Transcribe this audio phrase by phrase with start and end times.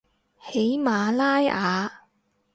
[0.41, 2.05] 喜马拉雅